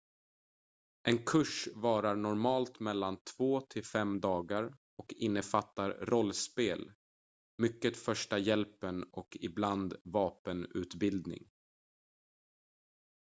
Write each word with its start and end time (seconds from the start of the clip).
en 1.03 1.25
kurs 1.25 1.67
varar 1.75 2.15
normalt 2.15 2.79
mellan 2.79 3.17
2-5 3.39 4.19
dagar 4.19 4.77
och 4.97 5.13
innefattar 5.13 5.89
rollspel 6.01 6.91
mycket 7.57 7.97
första 7.97 8.37
hjälpen 8.37 9.03
och 9.13 9.37
ibland 9.39 9.95
vapenutbildning 10.03 11.49